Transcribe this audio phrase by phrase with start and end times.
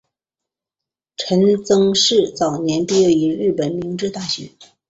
[1.15, 4.49] 陈曾栻早年毕业于日本明治大学。